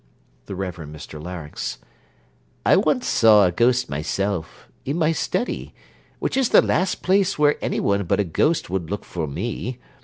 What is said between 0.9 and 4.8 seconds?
MR LARYNX I once saw a ghost myself,